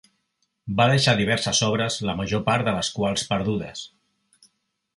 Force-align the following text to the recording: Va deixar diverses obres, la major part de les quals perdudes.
Va 0.79 0.87
deixar 0.91 1.13
diverses 1.19 1.59
obres, 1.67 1.99
la 2.09 2.17
major 2.21 2.43
part 2.49 2.67
de 2.69 2.73
les 2.79 2.91
quals 2.97 3.29
perdudes. 3.35 3.87